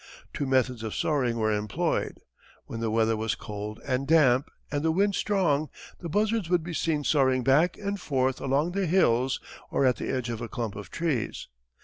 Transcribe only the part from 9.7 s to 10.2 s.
at the